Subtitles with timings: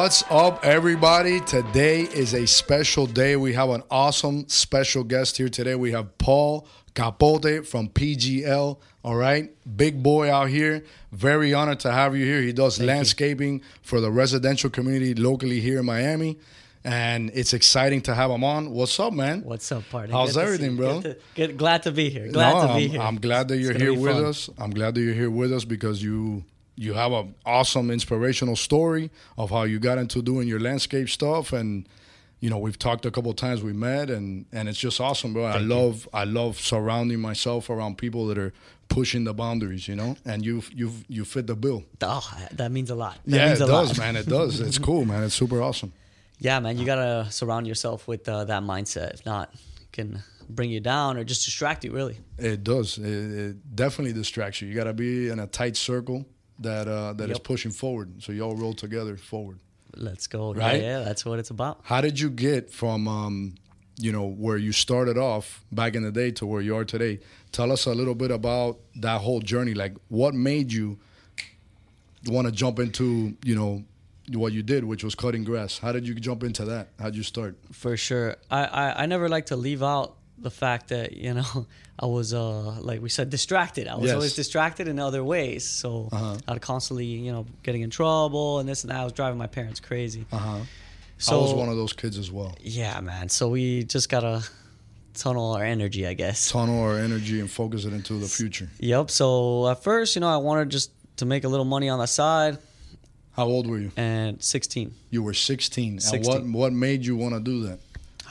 [0.00, 1.40] What's up, everybody?
[1.40, 3.34] Today is a special day.
[3.34, 5.74] We have an awesome special guest here today.
[5.74, 8.78] We have Paul Capote from PGL.
[9.02, 10.84] All right, big boy out here.
[11.10, 12.40] Very honored to have you here.
[12.40, 16.38] He does landscaping for the residential community locally here in Miami.
[16.84, 18.70] And it's exciting to have him on.
[18.70, 19.42] What's up, man?
[19.42, 20.14] What's up, partner?
[20.14, 21.00] How's Good everything, bro?
[21.00, 22.28] Good to- good- glad to be here.
[22.28, 23.00] Glad No, to be I'm, here.
[23.00, 24.24] I'm glad that you're here with fun.
[24.26, 24.48] us.
[24.58, 26.44] I'm glad that you're here with us because you
[26.78, 31.52] you have an awesome inspirational story of how you got into doing your landscape stuff
[31.52, 31.88] and
[32.40, 35.44] you know we've talked a couple times we met and and it's just awesome bro
[35.44, 35.74] i Thank you.
[35.74, 38.52] love i love surrounding myself around people that are
[38.88, 42.22] pushing the boundaries you know and you you you fit the bill Oh,
[42.52, 43.16] that means a lot.
[43.26, 43.98] That yeah means it does lot.
[43.98, 45.92] man it does it's cool man it's super awesome
[46.40, 49.10] Yeah, man, you gotta surround yourself with uh, that mindset.
[49.14, 49.46] If not,
[49.82, 51.90] it can bring you down or just distract you.
[52.00, 52.16] Really.
[52.38, 52.96] It does.
[52.98, 53.04] It,
[53.46, 54.68] it definitely distracts you.
[54.68, 56.20] You got to be in a tight circle
[56.60, 57.44] that uh, that is Yep.
[57.44, 58.22] pushing forward.
[58.22, 59.58] So you all roll together forward.
[59.96, 60.52] Let's go.
[60.54, 60.80] Right?
[60.82, 61.80] Yeah, yeah, that's what it's about.
[61.84, 63.54] How did you get from um,
[63.98, 67.20] you know where you started off back in the day to where you are today?
[67.52, 69.74] Tell us a little bit about that whole journey.
[69.74, 70.98] Like, what made you
[72.26, 73.82] want to jump into you know
[74.34, 75.78] what you did, which was cutting grass?
[75.78, 76.88] How did you jump into that?
[77.00, 77.56] How'd you start?
[77.72, 78.36] For sure.
[78.50, 81.66] I, I, I never like to leave out the fact that, you know,
[81.98, 83.88] I was, uh, like we said, distracted.
[83.88, 84.14] I was Yes.
[84.14, 85.64] always distracted in other ways.
[85.64, 86.36] So Uh-huh.
[86.46, 89.00] I'd constantly, you know, getting in trouble and this and that.
[89.00, 90.24] I was driving my parents crazy.
[90.32, 90.58] Uh huh.
[91.18, 92.54] So I was one of those kids as well.
[92.60, 93.28] Yeah, man.
[93.28, 94.44] So we just gotta
[95.14, 96.50] tunnel our energy, I guess.
[96.50, 98.68] Tunnel our energy and focus it into the future.
[98.78, 99.10] Yep.
[99.10, 102.06] So at first, you know, I wanted just to make a little money on the
[102.06, 102.58] side,
[103.32, 103.90] How old were you?
[103.96, 104.94] and 16.
[105.10, 105.94] You were 16.
[105.94, 106.52] And 16.
[106.52, 107.80] what what made you want to do that?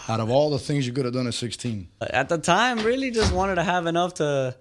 [0.10, 1.88] Out of all the things you could have done at 16.
[2.02, 4.56] At the time, really just wanted to have enough to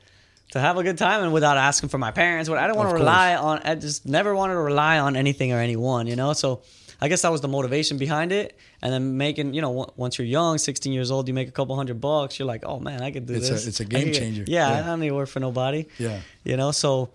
[0.52, 2.48] to have a good time and without asking for my parents.
[2.48, 3.60] But I didn't want to rely on.
[3.64, 6.32] I just never wanted to rely on anything or anyone, you know.
[6.32, 6.62] So.
[6.98, 10.16] I guess that was the motivation behind it, and then making you know on- once
[10.16, 12.38] you're young, 16 years old, you make a couple hundred bucks.
[12.38, 13.66] You're like, oh man, I could do It's a- this.
[13.66, 14.44] it's a game changer.
[14.46, 14.80] Yeah, Yeah.
[14.82, 15.84] I don't need to work for nobody.
[15.98, 16.20] Yeah.
[16.42, 17.10] you know so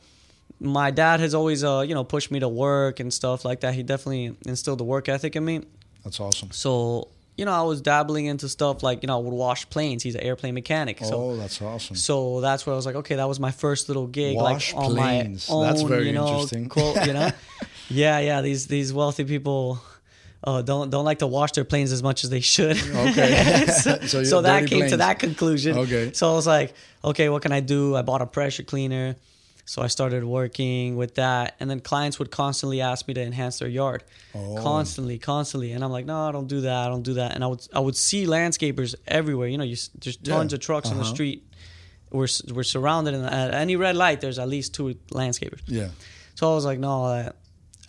[0.59, 3.73] my dad has always uh you know pushed me to work and stuff like that
[3.73, 5.61] he definitely instilled the work ethic in me
[6.03, 6.51] That's awesome.
[6.51, 10.03] so you know i was dabbling into stuff like you know i would wash planes
[10.03, 11.95] he's an airplane mechanic so oh, that's awesome.
[11.95, 14.83] so that's where I was like, okay, that was my first little gig, Wash like
[14.83, 15.49] on planes.
[15.49, 15.65] my own.
[15.65, 16.69] That's very you know, interesting.
[16.69, 17.31] Quote, you know,
[17.89, 18.41] yeah, yeah.
[18.41, 19.81] These these wealthy people.
[20.43, 22.75] Uh, don't don't like to wash their planes as much as they should.
[22.75, 23.65] Okay.
[23.83, 25.77] so, So so that came to that conclusion.
[25.77, 26.11] Okay.
[26.13, 27.95] So I was like, okay, what can I do?
[27.95, 29.15] I bought a pressure cleaner.
[29.71, 33.59] So I started working with that, and then clients would constantly ask me to enhance
[33.59, 34.03] their yard,
[34.35, 34.57] Oh.
[34.61, 37.41] constantly, constantly, and I'm like, no, I don't do that, I don't do that, and
[37.41, 39.47] I would I would see landscapers everywhere.
[39.47, 40.35] You know, you, there's Yeah.
[40.35, 41.13] tons of trucks on the Uh-huh.
[41.13, 41.39] street.
[42.11, 45.61] We're we're surrounded, and at any red light, there's at least two landscapers.
[45.67, 45.91] Yeah.
[46.35, 47.31] So I was like, no, I,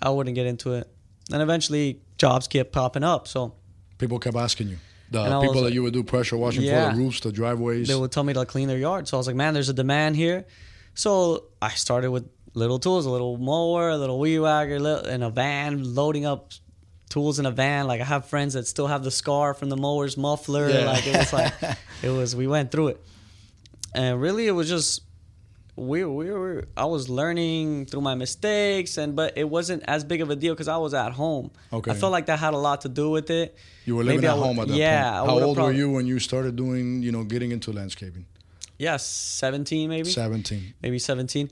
[0.00, 0.86] I wouldn't get into it.
[1.32, 3.26] And eventually, jobs kept popping up.
[3.26, 3.54] So
[3.98, 4.78] People kept asking you.
[5.10, 7.88] The people that like- you would do pressure washing for the roofs, the driveways.
[7.88, 9.08] they would tell me to clean their yard.
[9.08, 10.46] So I was like, man, there's a demand here.
[10.94, 14.76] So I started with little tools, a little mower, a little weed whacker,
[15.08, 16.52] in a van, loading up
[17.08, 17.86] tools in a van.
[17.86, 20.68] Like I have friends that still have the scar from the mower's muffler.
[20.68, 20.86] Yeah.
[20.86, 21.52] Like it was like,
[22.02, 23.00] it was, we went through it.
[23.94, 25.02] And really it was just,
[25.76, 30.20] we, we were, I was learning through my mistakes and, but it wasn't as big
[30.20, 31.50] of a deal because I was at home.
[31.72, 31.90] Okay.
[31.90, 33.56] I felt like that had a lot to do with it.
[33.86, 35.30] you were living Maybe at would- home at that yeah, point.
[35.30, 38.26] How old were you when you started doing, you know, getting into landscaping?
[38.86, 40.08] Yeah, 17 maybe.
[40.10, 40.74] 17.
[40.82, 41.48] maybe 17.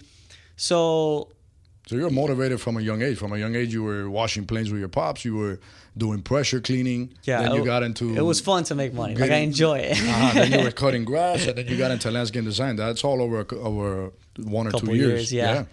[0.56, 1.28] So
[1.88, 3.16] So you're motivated from a young age.
[3.18, 5.24] From a young age, you were washing planes with your pops.
[5.24, 5.56] You were
[5.96, 7.02] doing pressure cleaning.
[7.24, 8.04] yeah, Then you it- got into.
[8.16, 9.14] It was fun to make money.
[9.22, 9.96] Like I enjoy it.
[10.00, 12.76] uh then you were cutting grass, and then you got into landscape design.
[12.76, 14.12] That's all over over
[14.58, 15.32] one or Couple two years.
[15.32, 15.64] years, yeah.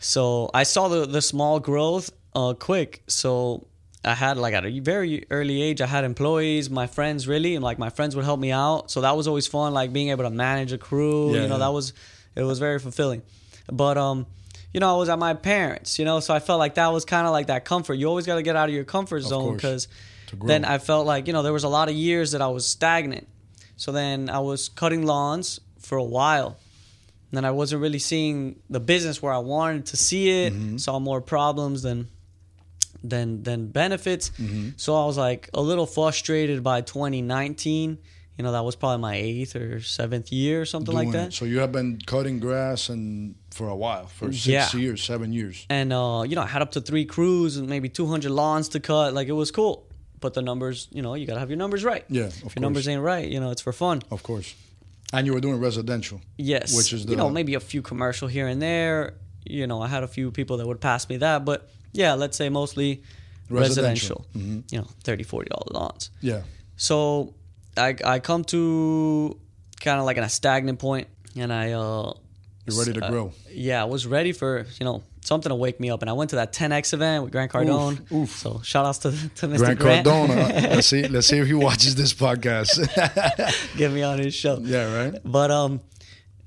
[0.00, 2.06] so I saw the the small growth
[2.40, 3.02] uh quick.
[3.06, 3.66] So
[4.04, 7.62] I had like at a very early age, I had employees, my friends really, and
[7.62, 8.90] like my friends would help me out.
[8.90, 11.34] So that was always fun, like being able to manage a crew.
[11.34, 11.66] Yeah, you know, yeah.
[11.66, 11.92] that was
[12.34, 13.22] it was very fulfilling.
[13.70, 14.26] But um.
[14.72, 17.04] You know, I was at my parents, you know, so I felt like that was
[17.04, 17.94] kind of like that comfort.
[17.94, 19.88] You always got to get out of your comfort zone because
[20.32, 22.68] then I felt like, you know, there was a lot of years that I was
[22.68, 23.26] stagnant.
[23.74, 26.56] So then I was cutting lawns for a while.
[27.30, 30.52] And then I wasn't really seeing the business where I wanted to see it.
[30.52, 30.76] Mm-hmm.
[30.76, 32.06] Saw more problems than
[33.02, 34.30] than than benefits.
[34.30, 34.70] Mm-hmm.
[34.76, 37.98] So I was like a little frustrated by 2019.
[38.38, 41.24] You know, that was probably my eighth or seventh year or something like Doing it.
[41.26, 41.32] that.
[41.34, 44.74] So you have been cutting grass and for a while, for six Yeah.
[44.76, 45.66] years, seven years.
[45.68, 48.80] And uh, you know, I had up to three crews and maybe 200 lawns to
[48.80, 49.12] cut.
[49.12, 49.86] Like it was cool.
[50.20, 52.04] But the numbers, you know, you gotta have your numbers right.
[52.08, 52.54] Yeah, of if course.
[52.56, 54.02] your numbers ain't right, you know, it's for fun.
[54.10, 54.54] Of course.
[55.12, 56.20] And you were doing residential.
[56.38, 56.74] Yes.
[56.76, 59.14] Which is you know maybe a few commercial here and there.
[59.44, 62.36] You know, I had a few people that would pass me that, but yeah, let's
[62.36, 63.02] say mostly
[63.48, 64.64] residential, Residential.
[64.70, 66.42] you know 30 40 dollar lawns Yeah.
[66.76, 67.34] so
[67.76, 69.36] i i come to
[69.80, 72.12] kind of like in a stagnant point and i uh
[72.66, 73.32] You're ready to uh, grow.
[73.50, 76.30] yeah i was ready for you know something to wake me up and i went
[76.30, 78.30] to that 10x event with grant cardone oof.
[78.38, 80.28] so shout outs to, to mr Grant grant, Cardone.
[80.76, 81.08] let's see.
[81.08, 82.78] Let's see if he watches this podcast.
[83.76, 84.94] get me on his show yeah.
[85.10, 85.14] Right.
[85.24, 85.80] But um,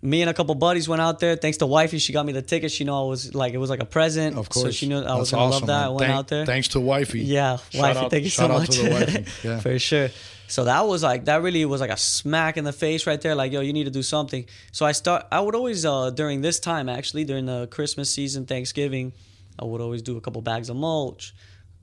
[0.04, 1.36] me and a couple buddies went out there.
[1.38, 2.72] Thanks to wifey, she got me the ticket.
[2.72, 4.38] She knew I was like it was like a present.
[4.38, 4.66] Of course.
[4.66, 5.68] So she knew I That's was gonna love that.
[5.68, 5.84] man.
[5.84, 6.46] I went Thank- out there.
[6.46, 7.22] Thanks to wifey.
[7.22, 8.70] Yeah, Shout wifey, out- thank you so out much.
[8.76, 9.26] to the wifey.
[9.48, 9.60] Yeah.
[9.62, 10.10] For sure.
[10.48, 13.34] So that was like that really was like a smack in the face right there.
[13.34, 14.46] Like yo, you need to do something.
[14.72, 15.26] So I start.
[15.32, 19.14] I would always uh during this time actually during the Christmas season, Thanksgiving,
[19.58, 21.34] I would always do a couple bags of mulch.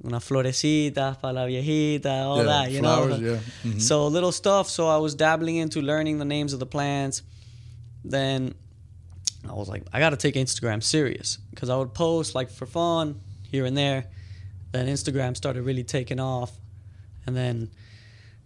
[0.04, 3.32] Una florecita para la viejita, all Yeah, that, you flowers, know.
[3.32, 3.38] yeah.
[3.64, 3.80] Mhm.
[3.80, 4.68] So little stuff.
[4.68, 7.22] So I was dabbling into learning the names of the plants.
[8.04, 8.54] Then
[9.48, 12.66] I was like, I got to take Instagram serious because I would post like for
[12.66, 13.20] fun
[13.50, 14.06] here and there.
[14.72, 16.52] Then Instagram started really taking off,
[17.26, 17.70] and then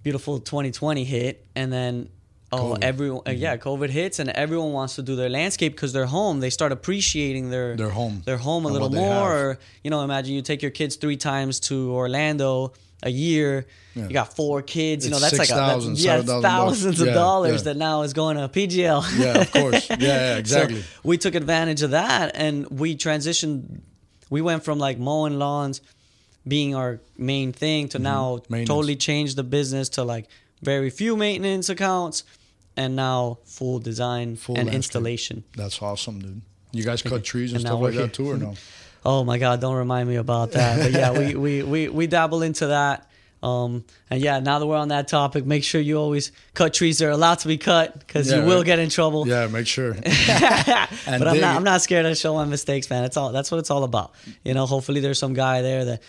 [0.03, 2.09] beautiful 2020 hit, and then
[2.53, 2.73] oh, COVID.
[2.75, 2.83] Mm-hmm.
[2.83, 6.41] everyone uh, yeah, COVID hits, and everyone wants to do their landscape because they're home.
[6.41, 8.23] They start appreciating their Their home.
[8.25, 9.33] their home a And little more.
[9.33, 12.73] Or, you know, imagine you take your kids three times to Orlando
[13.05, 13.67] a year.
[13.95, 14.05] Yeah.
[14.09, 15.05] You got four kids.
[15.05, 16.43] You know, It's that's like a, that, 6,000, yeah, it's 7,000 bucks.
[16.43, 17.73] thousands of Yeah, dollars yeah.
[17.73, 19.19] that now is going to PGL.
[19.19, 19.89] Yeah, of course.
[19.91, 20.81] Yeah, yeah, exactly.
[20.83, 23.81] So we took advantage of that and we transitioned.
[24.31, 25.81] We went from like mowing lawns
[26.49, 28.53] being our main thing to now Mm-hmm.
[28.53, 28.69] Maintenance.
[28.69, 30.27] totally change the business to like
[30.63, 32.25] very few maintenance accounts
[32.77, 34.77] and now full design Full and landscape.
[34.77, 35.45] installation.
[35.57, 36.41] That's awesome, dude.
[36.73, 38.55] You guys cut trees and, And stuff like that too, or no?
[39.05, 40.79] Oh my God, don't remind me about that.
[40.81, 43.11] But yeah, we, we, we, we dabble into that.
[43.43, 46.97] Um, and yeah, now that we're on that topic, make sure you always cut trees
[46.99, 48.65] that are allowed to be cut because Yeah, you will right.
[48.67, 49.29] get in trouble.
[49.29, 49.93] Yeah, make sure.
[49.95, 50.09] but
[51.07, 51.57] I'm not.
[51.57, 53.05] I'm not scared to show my mistakes, man.
[53.05, 54.13] It's all that's what it's all about.
[54.45, 56.03] You know, hopefully there's some guy there that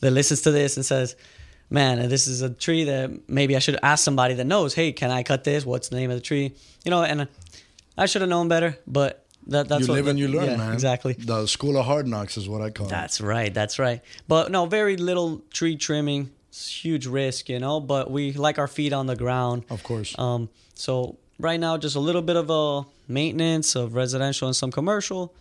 [0.00, 1.16] that listens to this and says,
[1.70, 4.74] "Man, this is a tree that maybe I should ask somebody that knows.
[4.74, 5.64] Hey, can I cut this?
[5.64, 6.52] What's the name of the tree?
[6.84, 7.26] You know?" And
[7.96, 10.72] I should have known better, but that that's you live and you learn, yeah, man.
[10.72, 11.14] Exactly.
[11.14, 12.90] The school of hard knocks is what I call it.
[12.90, 13.52] That's right.
[13.52, 14.00] That's right.
[14.28, 16.30] But no, very little tree trimming.
[16.48, 17.80] It's huge risk, you know.
[17.80, 19.64] But we like our feet on the ground.
[19.70, 20.16] Of course.
[20.18, 24.70] Um, so right now, just a little bit of a maintenance of residential and some
[24.70, 25.34] commercial,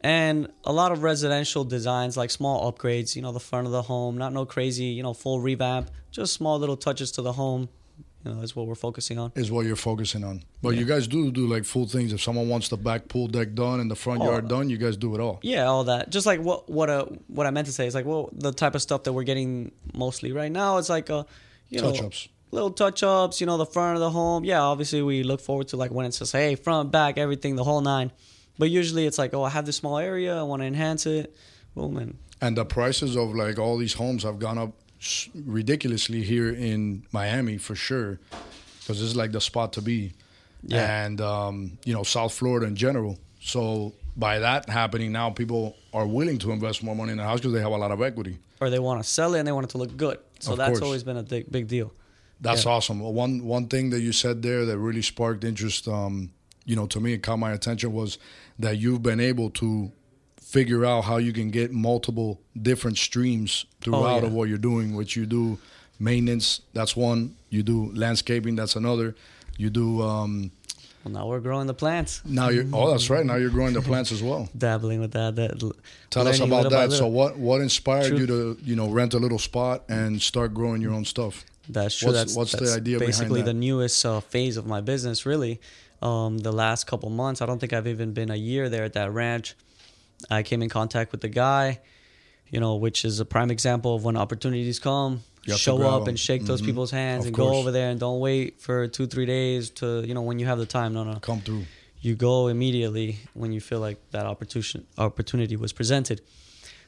[0.00, 3.16] and a lot of residential designs like small upgrades.
[3.16, 5.90] You know, the front of the home, not no crazy, you know, full revamp.
[6.10, 7.68] Just small little touches to the home.
[8.26, 9.30] You know, is what we're focusing on.
[9.36, 10.42] is what you're focusing on.
[10.62, 12.12] But you guys do do like full things.
[12.12, 14.24] If someone wants the back pool deck done and the front Oh.
[14.30, 15.38] yard done, you guys do it all.
[15.42, 16.10] Yeah, all that.
[16.10, 18.74] Just like what what uh, what I meant to say is like well the type
[18.74, 20.78] of stuff that we're getting mostly right now.
[20.78, 21.24] It's like uh
[21.68, 22.28] you know Touch-ups.
[22.50, 23.40] little touch ups.
[23.40, 24.44] You know the front of the home.
[24.44, 27.64] Yeah, obviously we look forward to like when it's just hey front back everything the
[27.64, 28.10] whole nine.
[28.58, 31.34] But usually it's like oh I have this small area I want to enhance it.
[31.74, 34.72] Boom and And the prices of like all these homes have gone up
[35.44, 38.18] ridiculously here in Miami for sure,
[38.80, 40.12] because this is like the spot to be.
[40.62, 41.04] Yeah.
[41.04, 43.18] And um, you know South Florida in general.
[43.40, 47.38] So by that happening now, people are willing to invest more money in the house
[47.40, 48.38] because they have a lot of equity.
[48.60, 50.18] or they want to sell it and they want it to look good.
[50.40, 50.82] So Of that's course.
[50.82, 51.92] always been a big big deal.
[52.40, 52.72] That's Yeah.
[52.72, 53.00] awesome.
[53.00, 56.30] Well, One one thing that you said there that really sparked interest, um,
[56.64, 58.18] you know, to me and caught my attention was
[58.58, 59.92] that you've been able to
[60.46, 64.28] figure out how you can get multiple different streams throughout yeah.
[64.28, 64.94] of what you're doing.
[64.94, 65.58] Which you do
[65.98, 67.36] maintenance, that's one.
[67.50, 69.16] You do landscaping, that's another.
[69.58, 70.52] You do um,
[71.04, 73.26] Well, now we're growing the plants, now you're oh that's right.
[73.26, 74.48] Now you're growing the plants as well.
[74.56, 75.34] dabbling with that.
[75.36, 75.74] that
[76.10, 76.92] Tell us about that.
[76.92, 78.18] So what what inspired True.
[78.18, 81.44] you to you know rent a little spot and start growing your own stuff?
[81.68, 82.08] That's true.
[82.08, 83.18] What's- that's what's the that's idea behind that.
[83.18, 85.26] basically the newest uh, phase of my business.
[85.26, 85.60] Really,
[86.02, 87.42] um, the last couple months.
[87.42, 89.56] I don't think I've even been a year there at that ranch.
[90.30, 91.80] I came in contact with the guy,
[92.50, 95.22] you know, which is a prime example of when opportunities come.
[95.44, 96.08] You have to Show up up 'em.
[96.08, 96.66] and shake those Mhm.
[96.66, 97.52] people's hands Of and course.
[97.52, 100.46] go over there and don't wait for two three days to you know when you
[100.46, 100.92] have the time.
[100.92, 101.66] No, no, Come through.
[102.00, 106.20] you go immediately when you feel like that opportunity opportunity was presented.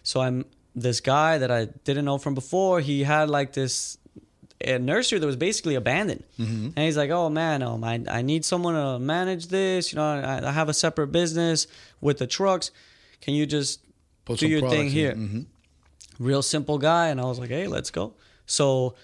[0.02, 0.44] So I'm
[0.74, 2.80] this guy that I didn't know from before.
[2.80, 3.98] He had like this
[4.60, 6.72] a nursery that was basically abandoned, Mhm.
[6.74, 9.92] and he's like, "Oh man, um, I I need someone to manage this.
[9.92, 11.68] You know, I, I have a separate business
[12.00, 12.72] with the trucks.
[13.20, 13.80] Can you just
[14.24, 15.46] Put do some your thing here?" Mhm.
[16.18, 18.12] real simple guy and i was like hey let's go
[18.46, 18.94] so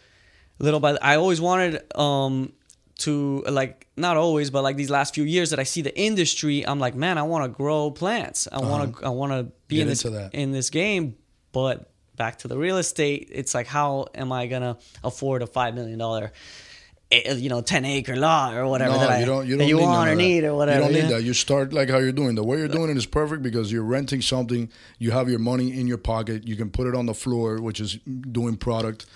[0.59, 2.53] little by i always wanted um
[2.99, 6.67] to like not always but like these last few years that i see the industry
[6.67, 9.77] i'm like man i want to grow plants i want to i want to be
[9.77, 9.77] Uh-huh.
[9.77, 10.03] Get in this
[10.33, 11.17] in this game
[11.53, 15.75] but back to the real estate it's like how am i gonna afford a five
[15.75, 16.33] million dollar
[17.11, 19.47] Eh, eh, you know, ten acre lot or whatever No, that you don't.
[19.47, 20.23] You don't you need want or that.
[20.23, 20.79] need or whatever.
[20.79, 21.17] You don't need yeah?
[21.19, 21.23] that.
[21.23, 22.35] You start like how you're doing.
[22.35, 24.71] The way you're doing it is perfect because you're renting something.
[24.99, 26.47] You have your money in your pocket.
[26.49, 29.07] You can put it on the floor, which is doing product.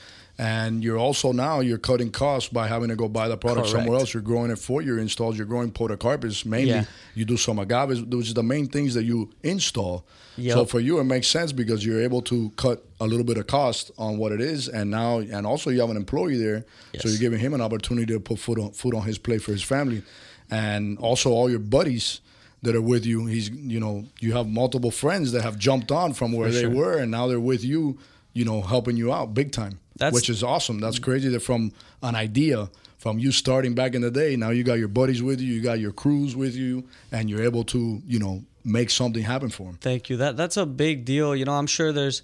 [0.41, 3.99] And you're also now you're cutting costs by having to go buy the product somewhere
[3.99, 4.15] else.
[4.15, 5.37] You're growing it for your installs.
[5.37, 6.71] You're growing podocarpus mainly.
[6.71, 6.85] Yeah.
[7.17, 10.07] You do some agaves, which is the main things that you install.
[10.37, 10.55] Yep.
[10.55, 13.49] So for you, it makes sense because you're able to cut a little bit of
[13.49, 16.65] cost on what it is, and now and also you have an employee there,
[17.01, 19.51] so you're giving him an opportunity to put food on food on his plate for
[19.51, 20.05] his family,
[20.53, 22.21] and also all your buddies
[22.63, 23.27] that are with you.
[23.27, 26.61] He's you know you have multiple friends that have jumped on from where For they
[26.63, 26.71] sure.
[26.71, 27.99] were, and now they're with you,
[28.33, 29.81] you know, helping you out big time.
[29.99, 30.79] That's- which is awesome.
[30.81, 31.29] That's crazy.
[31.29, 32.71] That from an idea.
[32.99, 35.63] From you starting back in the day, now you got your buddies with you, you
[35.63, 39.67] got your crews with you, and you're able to, you know, make something happen for
[39.67, 39.79] them.
[39.81, 40.17] Thank you.
[40.17, 41.37] That that's a big deal.
[41.37, 42.23] You know, I'm sure there's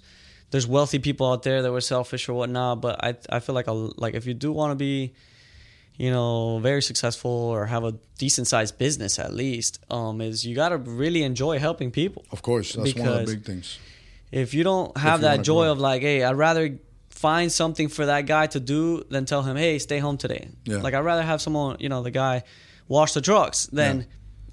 [0.51, 3.67] there's wealthy people out there that were selfish or whatnot, but I I feel like
[3.67, 5.13] a, like if you do want to be,
[5.95, 10.55] you know, very successful or have a decent sized business at least, um, is you
[10.55, 12.25] got to really enjoy helping people.
[12.33, 13.79] Of course, that's one of the big things.
[14.31, 15.71] If you don't have that joy grow.
[15.71, 16.77] of like, hey, I'd rather
[17.15, 20.49] find something for that guy to do than tell him, hey, stay home today.
[20.65, 20.77] Yeah.
[20.77, 22.43] Like I'd rather have someone, you know, the guy
[22.87, 24.05] wash the trucks than,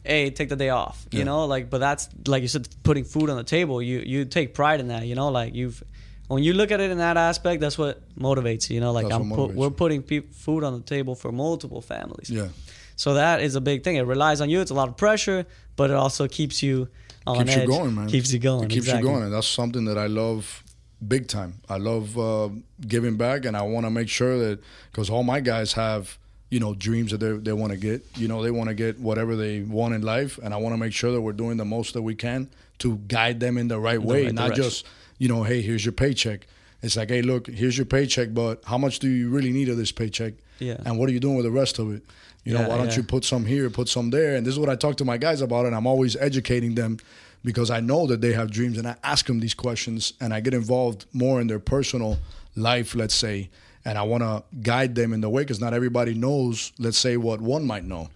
[0.05, 1.05] hey, take the day off.
[1.11, 1.25] You Yeah.
[1.25, 3.83] know, like, but that's like you said, putting food on the table.
[3.83, 5.07] You you take pride in that.
[5.07, 5.83] You know, like you've
[6.29, 8.75] when you look at it in that aspect, that's what motivates you.
[8.77, 11.83] You know, like That's I'm motivates we're putting pe- food on the table for multiple
[11.83, 12.31] families.
[12.31, 12.49] Yeah.
[12.97, 13.97] So that is a big thing.
[13.97, 14.61] It relies on you.
[14.61, 15.45] It's a lot of pressure,
[15.77, 16.89] but it also keeps you
[17.27, 17.63] on keeps edge.
[17.63, 18.07] you going, man.
[18.09, 18.65] Keeps you going.
[18.65, 19.09] It keeps exactly.
[19.09, 20.63] you going, and that's something that I love
[21.07, 21.55] big time.
[21.69, 22.51] I love uh,
[22.87, 26.19] giving back, and I want to make sure that because all my guys have
[26.51, 28.05] you know dreams that they they want to get.
[28.17, 30.79] You know, they want to get whatever they want in life, and I want to
[30.79, 33.79] make sure that we're doing the most that we can to guide them in the
[33.79, 34.65] right the way, right not direction.
[34.65, 34.87] just
[35.19, 36.47] you know, hey, here's your paycheck.
[36.83, 39.77] It's like, hey, look, here's your paycheck, but how much do you really need of
[39.77, 40.35] this paycheck?
[40.63, 40.77] Yeah.
[40.85, 42.03] And what are you doing with the rest of it?
[42.45, 42.97] You know, Yeah, why don't yeah.
[42.97, 44.37] you put some here, put some there?
[44.37, 46.99] And this is what I talk to my guys about, and I'm always educating them
[47.45, 50.41] because I know that they have dreams, and I ask them these questions, and I
[50.41, 52.19] get involved more in their personal
[52.57, 53.51] life, let's say,
[53.85, 57.17] and I want to guide them in the way because not everybody knows, let's say,
[57.17, 58.09] what one might know.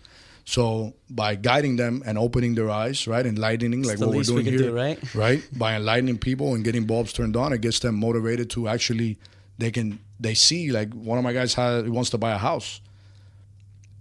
[0.44, 4.44] So by guiding them and opening their eyes, right, enlightening, like what we're least we
[4.44, 5.14] doing here, do, right?
[5.14, 5.42] right?
[5.58, 9.18] By enlightening people and getting bulbs turned on, it gets them motivated to actually
[9.58, 12.80] they can they see like one of my guys he wants to buy a house.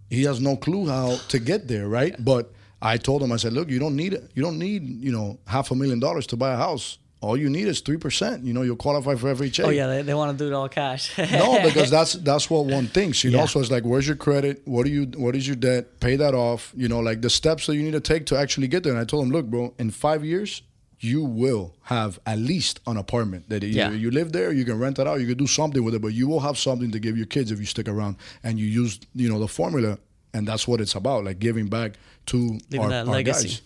[0.10, 2.16] He has no clue how to get there, right?
[2.24, 4.30] But I told him, I said, look, you don't need it.
[4.36, 6.98] You don't need you know half a million dollars to buy a house.
[7.22, 8.44] All you need is three percent.
[8.44, 9.66] You know, you'll qualify for every check.
[9.66, 11.18] Oh yeah, they, they want to do it all cash.
[11.18, 13.40] no, because that's that's what one thinks, you know.
[13.40, 13.46] Yeah.
[13.46, 14.62] So it's like, where's your credit?
[14.66, 15.06] What do you?
[15.18, 16.00] What is your debt?
[16.00, 16.72] Pay that off.
[16.76, 18.92] You know, like the steps that you need to take to actually get there.
[18.92, 20.62] And I told him, look, bro, in five years,
[21.00, 23.92] you will have at least an apartment that either Yeah.
[23.92, 26.14] you live there, you can rent it out, you can do something with it, but
[26.14, 29.00] you will have something to give your kids if you stick around and you use,
[29.14, 29.98] you know, the formula.
[30.34, 31.94] And that's what it's about, like giving back
[32.28, 33.62] to our, our guys.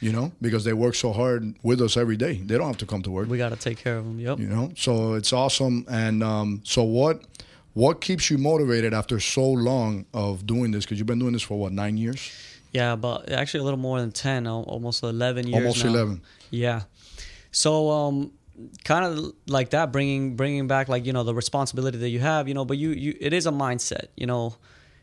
[0.00, 2.34] You know, because they work so hard with us every day.
[2.34, 4.20] They don't have to come to work we got to take care of them.
[4.20, 4.38] Yep.
[4.38, 7.22] you know so it's awesome and um, so what
[7.72, 11.42] what keeps you motivated after so long of doing this because you've been doing this
[11.42, 12.30] for what nine years
[12.74, 15.62] Yeah, but actually a little more than ten, almost eleven years.
[15.62, 15.90] almost now.
[15.90, 16.82] 11 Yeah.
[17.52, 18.32] So um
[18.84, 22.48] kind of like that bringing bringing back like you know the responsibility that you have,
[22.48, 24.56] you know, but you you it is a mindset, you know.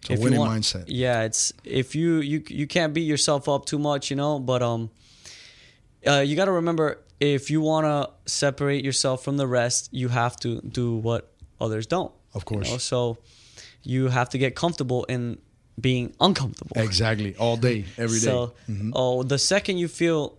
[0.10, 0.84] a you winning mindset.
[0.88, 4.62] Yeah, it's if you you you can't beat yourself up too much, you know, but
[4.62, 4.90] um
[6.06, 10.10] uh, you got to remember if you want to separate yourself from the rest, you
[10.10, 12.12] have to do what others don't.
[12.34, 12.72] Of you course.
[12.72, 12.78] know?
[12.80, 13.18] So
[13.84, 15.38] you have to get comfortable in
[15.81, 16.75] being uncomfortable.
[16.88, 18.53] exactly all day every day So,
[18.93, 20.38] oh, the second you feel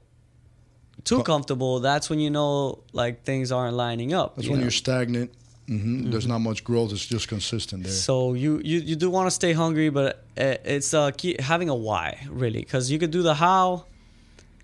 [1.05, 4.35] too comfortable, that's when you know like things aren't lining up.
[4.37, 4.65] that's you when know?
[4.65, 5.31] you're stagnant
[5.69, 9.27] hmm there's not much growth it's just consistent there So you you, you do want
[9.27, 12.07] to stay hungry, but uh, it's uh key, having a why
[12.43, 13.87] really, because you could do the how,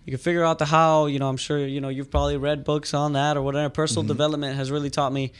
[0.04, 1.06] you can figure out the how.
[1.06, 3.68] You know, I'm sure you know you've probably read books on that or whatever.
[3.70, 4.14] Personal Mm-hmm.
[4.14, 5.32] development has really taught me.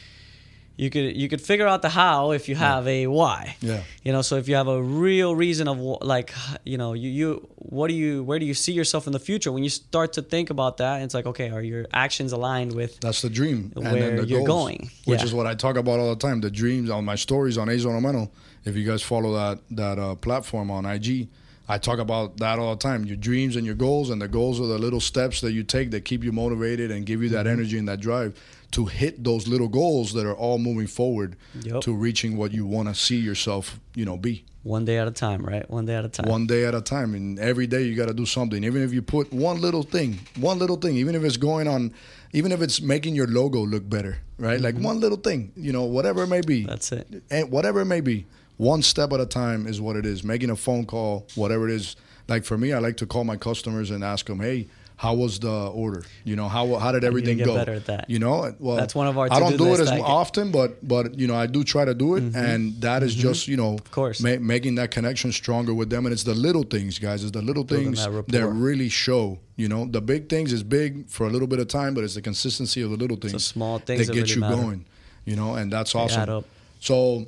[0.79, 3.57] You could you could figure out the how if you have a why.
[3.61, 3.83] Yeah.
[4.05, 6.33] You know, so if you have a real reason of like,
[6.65, 9.51] you know, you you what do you where do you see yourself in the future?
[9.51, 13.01] When you start to think about that, it's like, okay, are your actions aligned with
[13.01, 13.73] That's the dream.
[13.75, 14.91] And Where then the you're goals, going.
[15.05, 15.25] Which Yeah.
[15.27, 16.41] is what I talk about all the time.
[16.41, 18.31] The dreams on my stories on Azo Romano.
[18.65, 21.27] If you guys follow that that uh, platform on IG,
[21.69, 23.05] I talk about that all the time.
[23.05, 25.91] Your dreams and your goals, and the goals are the little steps that you take
[25.91, 27.53] that keep you motivated and give you that Mm-hmm.
[27.61, 28.35] energy and that drive
[28.73, 31.81] to hit those little goals that are all moving forward Yep.
[31.83, 34.45] to reaching what you want to see yourself, you know, be.
[34.63, 35.69] one day at a time, right?
[35.71, 36.29] One day at a time.
[36.29, 38.65] One day at a time, and every day you got to do something.
[38.65, 41.93] Even if you put one little thing, one little thing, even if it's going on,
[42.35, 44.61] even if it's making your logo look better, right?
[44.61, 46.61] Like one little thing, you know, whatever it may be.
[46.61, 46.69] Mm-hmm.
[46.71, 47.23] That's it.
[47.31, 48.27] And whatever it may be,
[48.59, 50.23] one step at a time is what it is.
[50.23, 51.97] Making a phone call, whatever it is.
[52.29, 54.67] Like for me, I like to call my customers and ask them, "Hey,
[54.99, 56.03] how was the order?
[56.25, 57.55] You know, how how did everything go?
[57.55, 58.11] better at that.
[58.11, 60.87] You know, well, That's one of our I don't to-do it as I often, but
[60.87, 62.37] but you know, I do try to do it, mm-hmm.
[62.37, 63.29] and that is mm-hmm.
[63.29, 64.21] just you know, of course.
[64.21, 66.05] ma- making that connection stronger with them.
[66.05, 67.23] And it's the little things, guys.
[67.23, 69.39] It's the little Building things that that, really show.
[69.55, 72.15] You know, the big things is big for a little bit of time, but it's
[72.15, 74.57] the consistency of the little things small things that that get really you matter.
[74.57, 74.85] going.
[75.27, 76.45] You know, and that's awesome.
[76.81, 77.27] So,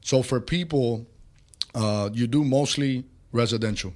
[0.00, 1.06] so for people,
[1.74, 3.94] uh, you do mostly residential.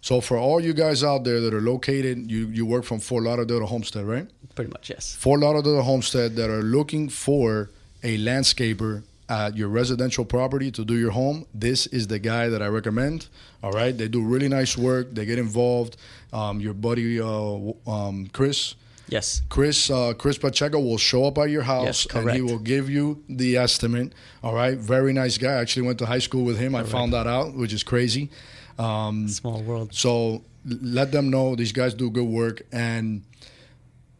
[0.00, 3.24] So for all you guys out there that are located, you you work from Fort
[3.24, 4.28] Lauderdale to Homestead, right?
[4.54, 5.14] Pretty much, yes.
[5.14, 7.70] Fort Lauderdale to Homestead that are looking for
[8.02, 11.46] a landscaper at your residential property to do your home.
[11.52, 13.28] This is the guy that I recommend.
[13.62, 15.12] All right, they do really nice work.
[15.12, 15.96] They get involved.
[16.32, 18.74] Um, your buddy uh, um, Chris.
[19.08, 19.42] Yes.
[19.48, 22.90] Chris uh, Chris Pacheco will show up at your house Yes, and he will give
[22.90, 24.12] you the estimate.
[24.42, 25.52] All right, very nice guy.
[25.52, 26.74] I actually went to high school with him.
[26.74, 28.30] I found that out, which is crazy.
[28.78, 29.92] Um, Small world.
[29.94, 32.62] so let them know these guys do good work.
[32.70, 33.22] And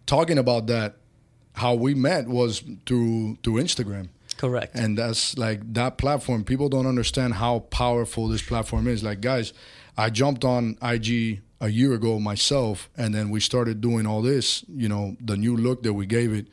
[0.06, 0.96] talking about that,
[1.54, 4.08] how we met was through through Instagram.
[4.36, 4.74] Correct.
[4.74, 6.44] And that's like that platform.
[6.44, 9.02] People don't understand how powerful this platform is.
[9.02, 9.52] Like, guys,
[9.96, 14.64] I jumped on IG a year ago myself, and then we started doing all this.
[14.68, 16.46] You know, the new look that we gave it.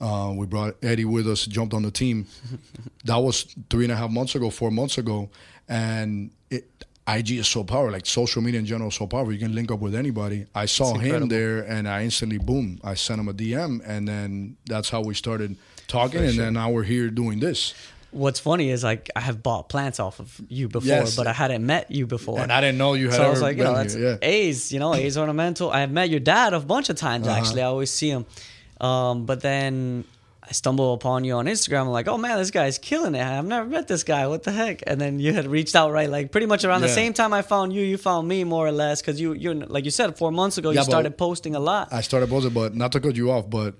[0.00, 2.26] Uh, we brought Eddie with us, jumped on the team.
[3.04, 5.30] that was three and a half months ago, four months ago,
[5.68, 6.68] and it,
[7.06, 7.92] IG is so powerful.
[7.92, 9.32] Like social media in general is so powerful.
[9.32, 10.46] You can link up with anybody.
[10.54, 12.80] I saw him there, and I instantly boom.
[12.84, 15.56] I sent him a DM, and then that's how we started
[15.88, 16.20] talking.
[16.20, 17.74] and then now we're here doing this.
[18.12, 21.16] What's funny is like I have bought plants off of you before, Yes.
[21.16, 22.38] but I hadn't met you before.
[22.40, 24.18] And I didn't know you had so I was like, you know, that's here.
[24.22, 24.28] Yeah.
[24.28, 25.70] A's, you know, A's ornamental.
[25.70, 27.38] I have met your dad a bunch of times Uh-huh.
[27.38, 27.62] actually.
[27.62, 28.26] I always see him.
[28.80, 30.04] Um, but then
[30.42, 31.82] I stumble upon you on Instagram.
[31.82, 33.22] I'm like, oh man, this guy's killing it.
[33.22, 34.26] I've never met this guy.
[34.26, 34.82] What the heck?
[34.86, 37.42] And then you had reached out right, like pretty much around the same time I
[37.42, 37.82] found you.
[37.82, 40.70] You found me more or less because you, you, like you said, four months ago,
[40.70, 41.92] Yeah, you started posting a lot.
[41.92, 43.74] I started posting, but not to cut you off, but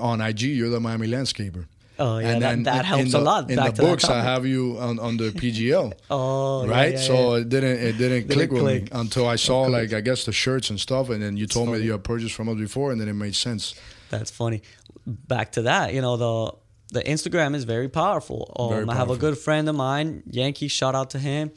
[0.00, 1.64] on IG, you're the Miami landscaper.
[1.98, 4.22] Oh, yeah, And that- then that helps in a lot In back the books, I
[4.22, 5.92] have you on, on the PGL.
[6.10, 6.92] oh, yeah, right?
[6.92, 7.40] yeah, so yeah.
[7.40, 8.82] it didn't it didn't, click with click.
[8.84, 11.68] me until I saw like I guess the shirts and stuff, and then you told
[11.70, 13.74] me that you had purchased from us before, and then it made sense.
[14.10, 14.62] That's funny.
[15.06, 16.52] Back to that, you know the
[16.92, 18.52] the Instagram is very powerful.
[18.58, 20.68] Um, Very I have a good friend of mine, Yankee.
[20.68, 21.50] Shout out to him.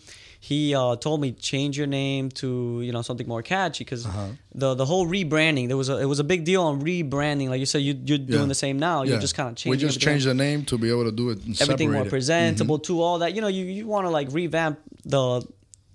[0.43, 4.29] He uh, told me change your name to you know something more catchy because Uh-huh.
[4.55, 7.47] the the whole rebranding there was a it was a big deal on rebranding.
[7.49, 8.37] Like you said, you you're Yeah.
[8.37, 9.03] doing the same now.
[9.03, 9.11] Yeah.
[9.11, 9.71] You're just kind of changing.
[9.71, 12.07] We just everything changed the name to be able to do it and everything more
[12.07, 12.09] it.
[12.09, 13.35] presentable to all that.
[13.35, 15.23] You know, you you want to like revamp the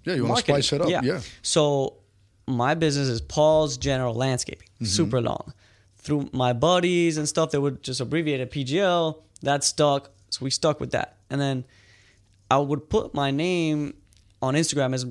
[0.07, 0.91] Yeah, you want to spice it up.
[0.91, 1.21] Yeah.
[1.43, 1.95] So
[2.47, 4.69] my business is Paul's General Landscaping.
[4.75, 4.85] Mm-hmm.
[5.01, 5.53] Super long.
[6.05, 9.05] Through my buddies and stuff, they would just abbreviate it PGL.
[9.43, 10.11] That stuck.
[10.31, 11.09] So we stuck with that.
[11.31, 11.65] And then
[12.49, 13.95] I would put my name
[14.43, 15.07] on Instagram as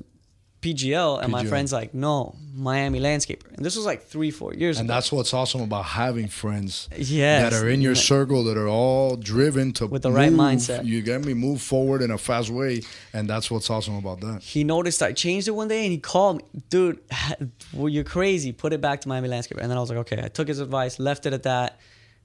[0.62, 3.52] PGL, and my friends like, no, Miami Landscaper.
[3.54, 4.80] And this was like three, four years ago.
[4.80, 4.94] And ago.
[4.96, 7.42] that's what's awesome about having friends Yes.
[7.52, 10.84] that are in your circle that are all driven to With the right mindset.
[10.84, 12.80] You get me move forward in a fast way,
[13.12, 14.42] and that's what's awesome about that.
[14.42, 17.00] he noticed I changed it one day and he called me, dude,
[17.72, 18.50] well, you're crazy.
[18.52, 19.60] Put it back to Miami Landscaper.
[19.60, 21.78] And then I was like, okay, I took his advice, left it at that.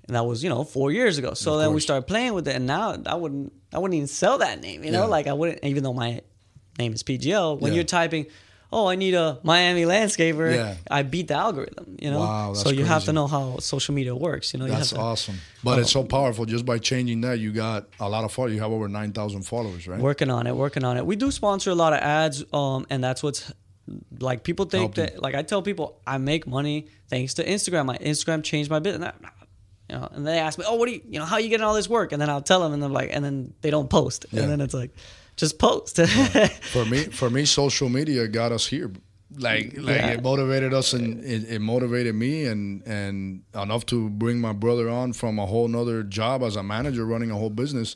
[0.08, 1.36] And that was, you know, four years ago.
[1.36, 2.56] So then we started playing with it.
[2.56, 5.06] And now I wouldn't, I wouldn't even sell that name, you know, Yeah.
[5.06, 6.22] like I wouldn't, even though my
[6.80, 7.76] name is PGL, when Yeah.
[7.78, 8.26] you're typing,
[8.74, 10.76] oh, I need a Miami Landscaper, Yeah.
[10.90, 12.20] I beat the algorithm, you know?
[12.20, 14.66] Wow, so you have to know how social media works, you know?
[14.66, 15.36] you That's have to, awesome.
[15.64, 16.46] But it's so powerful.
[16.46, 18.54] Just by changing that, you got a lot of followers.
[18.56, 20.00] You have over nine thousand followers, right?
[20.00, 21.06] Working on it, working on it.
[21.06, 23.52] We do sponsor a lot of ads, um, and that's what's
[24.20, 25.16] like people think Helping.
[25.16, 27.86] that like I tell people I make money thanks to Instagram.
[27.88, 29.14] My Instagram changed my business.
[29.90, 31.66] You know, and they ask me, "Oh, what do you, you know, how you getting
[31.66, 33.90] all this work?" And then I'll tell them, and they're like, and then they don't
[33.90, 34.44] post, Yeah.
[34.44, 34.92] and then it's like,
[35.42, 35.98] just post.
[36.74, 38.90] for me for me social media got us here.
[39.38, 40.14] Like like Yeah.
[40.16, 44.88] it motivated us and it, it motivated me and and enough to bring my brother
[44.90, 47.96] on from a whole nother job as a manager running a whole business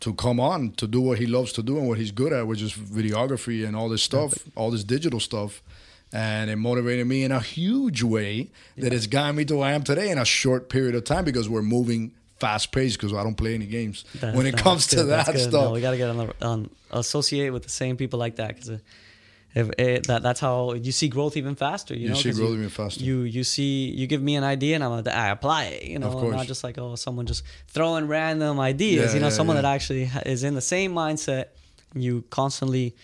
[0.00, 2.46] to come on to do what he loves to do and what he's good at
[2.46, 5.62] which is videography and all this stuff all this digital stuff.
[6.12, 9.72] And it motivated me in a huge way that it's gotten me to where I
[9.78, 13.22] am today in a short period of time because we're moving fast paced because I
[13.22, 15.52] don't play any games That- when it that's comes to that's that stuff.
[15.52, 18.48] No, we got to get on the on associate with the same people like that
[18.54, 18.78] because uh,
[19.54, 21.94] if it, that that's how you see growth even faster.
[21.94, 23.02] You, You know, see growth even faster.
[23.02, 25.84] You you see you give me an idea and I'm like I apply it.
[25.84, 29.10] You know, not just like oh someone just throwing random ideas.
[29.10, 29.62] Yeah, you know, yeah, someone yeah.
[29.62, 31.46] that actually is in the same mindset.
[31.94, 32.94] You constantly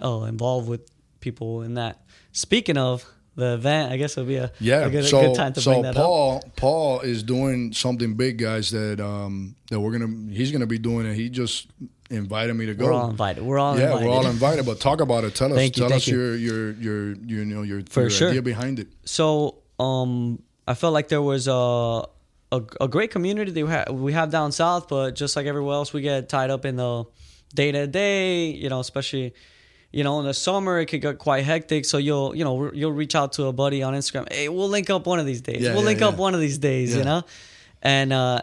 [0.00, 0.88] oh involved with
[1.20, 2.00] people in that.
[2.32, 3.04] Speaking of
[3.38, 5.60] the event, I guess it'll be a Yeah, a good, so a good time to
[5.60, 6.02] so bring that up.
[6.04, 8.70] Paul Paul is doing something big, guys.
[8.70, 11.14] That um that we're gonna he's gonna be doing it.
[11.14, 11.68] He just
[12.10, 12.86] invited me to go.
[12.86, 13.44] We're all invited.
[13.44, 14.06] We're all yeah, invited.
[14.06, 14.66] we're all invited.
[14.66, 15.34] But talk about it.
[15.34, 15.56] Tell us.
[15.56, 16.18] Thank you, tell us you.
[16.18, 18.28] your your your your you know your, For your sure.
[18.30, 18.88] idea behind it.
[19.04, 22.04] So um, I felt like there was a
[22.50, 25.74] a, a great community that we have, we have down south, but just like everywhere
[25.74, 27.04] else, we get tied up in the
[27.54, 28.46] day to day.
[28.46, 29.34] You know, especially
[29.92, 31.84] you know in the summer it could get quite hectic.
[31.84, 34.32] So you'll you know you'll reach out to a buddy on Instagram.
[34.32, 35.62] Hey, we'll link up one of these days.
[35.62, 36.92] Yeah, we'll yeah, link up one of these days.
[36.92, 36.98] Yeah.
[36.98, 37.22] You know,
[37.82, 38.42] and uh,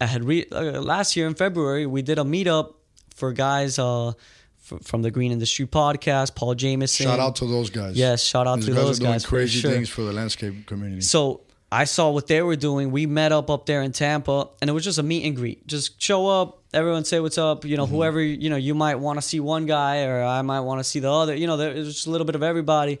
[0.00, 2.74] I had re- uh, last year in February we did a meetup
[3.14, 4.08] for guys uh.
[4.08, 7.04] f- From the Green Industry Podcast, Paul Jameson.
[7.04, 7.96] Shout out to those guys.
[7.96, 9.70] Yes, shout out These to guys those guys for crazy sure.
[9.70, 11.02] things for the landscape community.
[11.02, 11.43] So
[11.80, 12.90] I saw what they were doing.
[12.92, 15.66] We met up up there in Tampa, and it was just a meet and greet.
[15.66, 17.64] Just show up, everyone say what's up.
[17.64, 17.94] You know, Mm-hmm.
[17.94, 20.84] whoever you know, you might want to see one guy, or I might want to
[20.84, 21.34] see the other.
[21.34, 22.98] You know, there was just a little bit of everybody,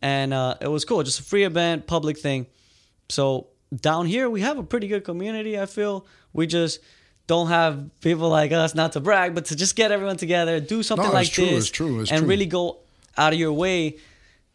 [0.00, 1.02] and uh, it was cool.
[1.04, 2.46] Just a free event, public thing.
[3.08, 5.58] So down here, we have a pretty good community.
[5.58, 6.80] I feel we just
[7.28, 10.82] don't have people like us, not to brag, but to just get everyone together, do
[10.82, 12.28] something it's like true, this, it's true, it's and true.
[12.28, 12.78] really go
[13.16, 13.96] out of your way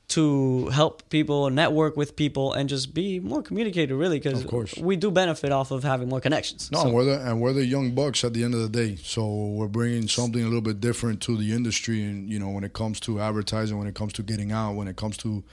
[0.09, 3.93] to help people, network with people, and just be more communicated.
[3.93, 4.73] Really, because Of course.
[4.77, 6.69] we do benefit off of having more connections.
[6.71, 8.69] No, So- and we're the and we're the young bucks at the end of the
[8.69, 8.97] day.
[9.03, 12.63] So we're bringing something a little bit different to the industry, and you know, when
[12.63, 15.43] it comes to advertising, when it comes to getting out, when it comes to,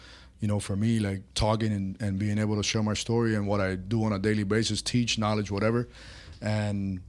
[0.40, 3.48] you know, for me, like talking and, and being able to share my story and
[3.48, 5.88] what I do on a daily basis, teach knowledge, whatever,
[6.40, 7.00] and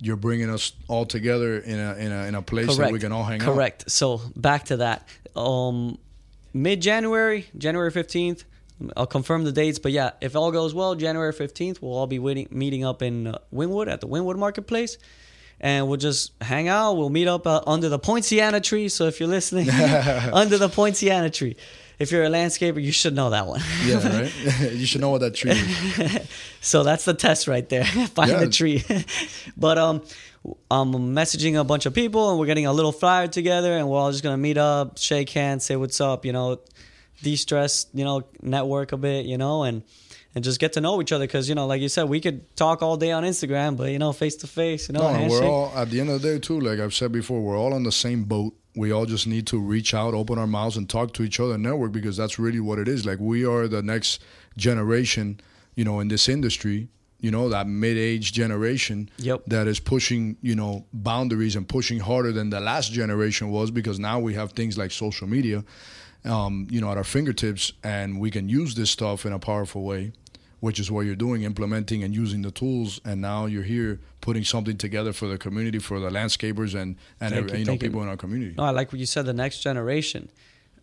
[0.00, 3.10] you're bringing us all together in a in a in a place that we can
[3.10, 3.54] all hang out.
[3.54, 3.90] Correct.
[3.90, 5.08] So back to that.
[5.34, 5.96] Um,
[6.54, 8.44] Mid January, January fifteenth.
[8.96, 12.18] I'll confirm the dates, but yeah, if all goes well, January fifteenth, we'll all be
[12.18, 14.96] waiting, meeting up in uh, Wynwood at the Wynwood Marketplace,
[15.60, 16.94] and we'll just hang out.
[16.96, 18.88] We'll meet up uh, under the Poinciana tree.
[18.88, 19.68] So if you're listening,
[20.32, 21.56] under the Poinciana tree.
[21.96, 23.60] If you're a landscaper, you should know that one.
[23.84, 24.72] Yeah, right.
[24.72, 26.28] you should know what that tree is.
[26.60, 27.84] So that's the test right there.
[27.84, 28.40] Find Yeah.
[28.40, 28.82] the tree.
[29.56, 30.02] but um,
[30.70, 33.98] I'm messaging a bunch of people, and we're getting a little flyer together, and we're
[33.98, 36.60] all just gonna meet up, shake hands, say what's up, you know,
[37.22, 39.82] de-stress, you know, network a bit, you know, and
[40.34, 41.26] and just get to know each other.
[41.26, 43.98] Because you know, like you said, we could talk all day on Instagram, but you
[43.98, 46.38] know, face to face, you know, No, we're all at the end of the day
[46.38, 46.60] too.
[46.60, 48.54] Like I've said before, we're all on the same boat.
[48.76, 51.56] We all just need to reach out, open our mouths, and talk to each other,
[51.56, 53.06] network because that's really what it is.
[53.06, 54.20] Like we are the next
[54.56, 55.40] generation,
[55.76, 56.88] you know, in this industry.
[57.20, 59.44] You know, that mid-age generation Yep.
[59.46, 63.98] that is pushing, you know, boundaries and pushing harder than the last generation was because
[63.98, 65.64] now we have things like social media,
[66.24, 69.84] um, you know, at our fingertips, and we can use this stuff in a powerful
[69.84, 70.12] way
[70.64, 72.98] which is what you're doing, implementing and using the tools.
[73.04, 77.34] And now you're here putting something together for the community, for the landscapers, and and
[77.34, 77.78] Thank you, you know you.
[77.78, 78.54] people in our community.
[78.56, 79.26] No, I like what you said.
[79.26, 80.30] The next generation.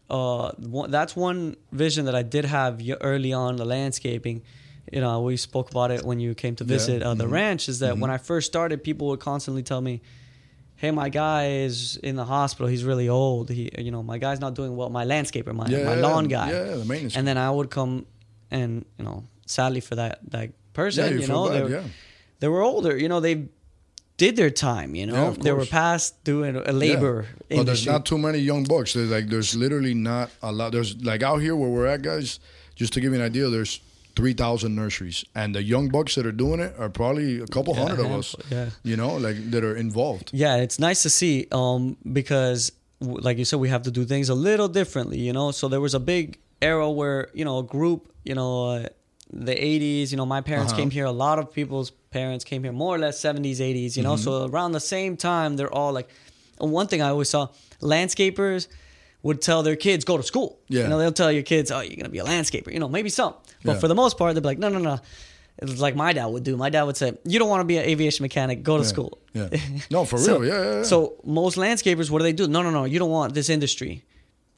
[0.07, 4.43] Uh, one, that's one vision that I did have early on the landscaping.
[4.91, 7.31] You know, we spoke about it when you came to Yeah, visit uh, the mhm.
[7.31, 7.69] ranch.
[7.69, 10.01] Is that when I first started, people would constantly tell me,
[10.75, 12.67] "Hey, my guy is in the hospital.
[12.67, 13.49] He's really old.
[13.49, 14.89] He, you know, my guy's not doing well.
[14.89, 17.15] My landscaper, my my lawn guy." Yeah, the maintenance.
[17.15, 18.05] And then I would come,
[18.51, 21.69] and you know, sadly for that that person, yeah, you, you, know, bad, they, were,
[21.69, 21.83] yeah.
[22.39, 22.97] they were older.
[22.97, 23.47] You know, they
[24.17, 24.93] did their time.
[24.93, 27.25] You know, Yeah, they were past doing a labor.
[27.49, 27.57] Yeah.
[27.57, 28.93] Well, there's not too many young bucks.
[28.93, 30.73] There's like there's literally not a lot.
[30.73, 32.39] There's like out here where we're at, guys.
[32.75, 33.79] Just to give you an idea, there's
[34.15, 37.73] three thousand nurseries, and the young bucks that are doing it are probably a couple
[37.75, 38.35] Yeah, hundred of us.
[38.49, 38.69] yeah.
[38.83, 40.31] You know, like that are involved.
[40.33, 44.29] Yeah, it's nice to see um, because, like you said, we have to do things
[44.29, 45.51] a little differently, you know.
[45.51, 48.87] So there was a big era where you know a group, you know, uh,
[49.33, 50.11] the '80s.
[50.11, 50.81] You know, my parents Uh-huh.
[50.81, 51.05] came here.
[51.05, 53.95] A lot of people's parents came here, more or less '70s, '80s.
[53.97, 54.23] You know, Mm-hmm.
[54.23, 56.09] so around the same time, they're all like.
[56.59, 57.47] One thing I always saw,
[57.81, 58.67] landscapers
[59.23, 60.59] would tell their kids go to school.
[60.67, 60.83] Yeah.
[60.83, 62.71] You know, they'll tell your kids, oh, you're gonna be a landscaper.
[62.73, 63.79] You know, maybe some, but Yeah.
[63.79, 64.99] for the most part, they'd be like, no, no, no.
[65.61, 66.55] It's like my dad would do.
[66.57, 68.63] My dad would say, "You don't want to be an aviation mechanic.
[68.63, 68.89] Go to Yeah.
[68.93, 69.49] school." Yeah.
[69.91, 70.45] No, for So- real.
[70.49, 70.83] Yeah, yeah, yeah.
[70.83, 72.47] So most landscapers, what do they do?
[72.47, 72.85] No, no, no.
[72.85, 74.03] You don't want this industry.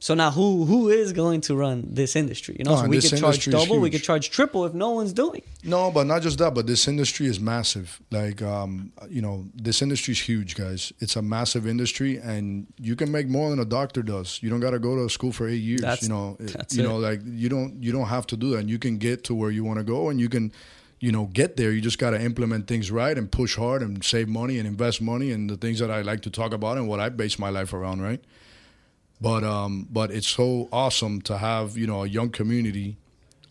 [0.04, 2.56] So now who who is going to run this industry?
[2.58, 5.14] You know, No, so we could charge double, we could charge triple if no one's
[5.14, 5.40] doing.
[5.62, 8.02] No, but not just that, but this industry is massive.
[8.10, 10.92] Like, um, you know, this industry is huge, guys.
[10.98, 14.40] It's a massive industry, and you can make more than a doctor does.
[14.42, 15.80] You don't got to go to school for eight years.
[15.80, 16.86] That's- you know, you it.
[16.86, 18.58] know, like you don't you don't have to do that.
[18.58, 20.52] And you can get to where you want to go, and you can,
[21.00, 21.72] you know, get there.
[21.72, 25.00] You just got to implement things right and push hard and save money and invest
[25.00, 27.48] money and the things that I like to talk about and what I base my
[27.48, 28.22] life around, right?
[29.20, 32.96] But um, but it's so awesome to have you know a young community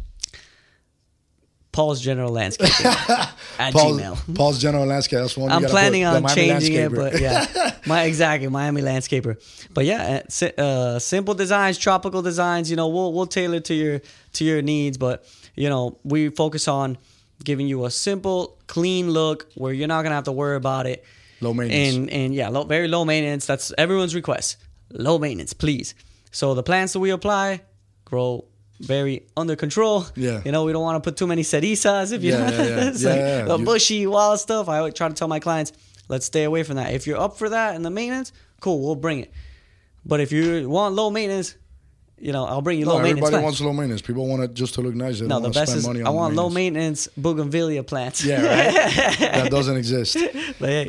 [1.71, 4.35] Paul's General Landscaping at Paul, Gmail.
[4.35, 5.19] Paul's General Landscape.
[5.19, 5.51] That's one.
[5.51, 9.37] I'm planning put, on changing it, but yeah, my exactly Miami landscaper.
[9.73, 12.69] But yeah, uh, uh, simple designs, tropical designs.
[12.69, 14.01] You know, we'll we'll tailor to your
[14.33, 16.97] to your needs, but you know, we focus on
[17.43, 21.05] giving you a simple, clean look where you're not gonna have to worry about it.
[21.39, 21.95] Low maintenance.
[21.95, 23.45] And and yeah, low, very low maintenance.
[23.45, 24.57] That's everyone's request.
[24.91, 25.95] Low maintenance, please.
[26.31, 27.61] So the plants that we apply
[28.03, 28.45] grow
[28.81, 30.05] very under control.
[30.15, 30.41] Yeah.
[30.43, 32.63] You know, we don't want to put too many cerizas if you Yeah, know yeah,
[32.63, 32.91] yeah.
[32.95, 34.67] Yeah, like the bushy wild stuff.
[34.69, 35.71] I always try to tell my clients,
[36.09, 36.93] let's stay away from that.
[36.93, 39.31] If you're up for that and the maintenance, cool, we'll bring it.
[40.05, 41.55] But if you want low maintenance,
[42.21, 43.27] you know, I'll bring you No, low maintenance.
[43.27, 43.43] everybody plants.
[43.43, 44.01] wants low maintenance.
[44.01, 45.19] People want it just to look nice.
[45.19, 47.07] They no, don't the want to best is I want low maintenance.
[47.19, 48.23] bougainvillea plants.
[48.23, 49.19] Yeah, right.
[49.19, 50.17] that doesn't exist.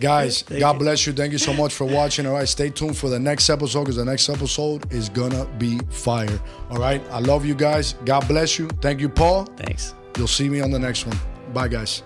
[0.00, 1.12] Guys, God bless you.
[1.12, 2.26] Thank you so much for watching.
[2.26, 5.78] All right, stay tuned for the next episode because the next episode is gonna be
[5.90, 6.38] fire.
[6.70, 7.94] All right, I love you guys.
[8.04, 8.68] God bless you.
[8.80, 9.44] Thank you, Paul.
[9.56, 9.94] Thanks.
[10.16, 11.18] You'll see me on the next one.
[11.54, 12.02] Bye, guys.